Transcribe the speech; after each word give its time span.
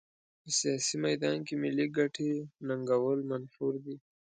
په 0.41 0.49
سیاسي 0.59 0.95
میدان 1.05 1.37
کې 1.47 1.53
ملي 1.63 1.87
ګټې 1.97 2.31
ننګول 2.67 3.19
منفور 3.31 3.73
دي. 3.85 3.95